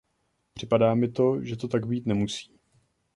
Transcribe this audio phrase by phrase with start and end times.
[0.53, 2.59] Připadá mi, že to tak být nemusí.